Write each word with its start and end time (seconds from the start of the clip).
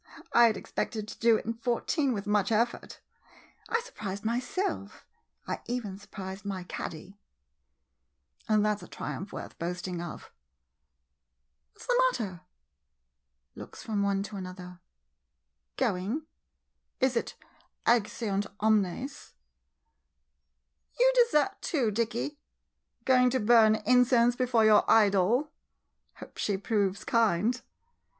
I 0.33 0.45
had 0.47 0.57
ex 0.57 0.71
pected 0.71 1.05
to 1.09 1.19
do 1.19 1.37
it 1.37 1.45
in 1.45 1.53
fourteen 1.53 2.11
with 2.11 2.25
much 2.25 2.51
effort! 2.51 3.01
I 3.69 3.81
surprised 3.81 4.25
myself— 4.25 5.05
I 5.47 5.61
even 5.67 5.99
surprised 5.99 6.43
my 6.43 6.63
caddy— 6.63 7.19
and 8.49 8.65
that 8.65 8.79
's 8.79 8.81
a 8.81 8.87
triumph 8.87 9.31
worth 9.31 9.59
boast 9.59 9.87
ing 9.87 10.01
of! 10.01 10.31
What 11.73 11.83
's 11.83 11.85
the 11.85 12.03
matter? 12.17 12.41
[Looks 13.53 13.83
from 13.83 14.01
one 14.01 14.23
to 14.23 14.37
another.] 14.37 14.79
Going? 15.77 16.25
Is 16.99 17.15
it 17.15 17.35
Exeunt 17.85 18.47
omnes? 18.59 19.35
You 20.99 21.13
desert 21.13 21.63
7 21.63 21.63
MODERN 21.63 21.63
MONOLOGUES 21.63 21.67
too— 21.67 21.91
Dicky? 21.91 22.39
Going 23.05 23.29
to 23.29 23.39
burn 23.39 23.75
incense 23.85 24.35
before 24.35 24.65
your 24.65 24.83
idol? 24.89 25.51
Hope 26.15 26.39
she 26.39 26.57
proves 26.57 27.03
kind! 27.03 27.61